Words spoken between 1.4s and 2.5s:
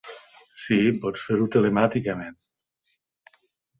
telemàticament.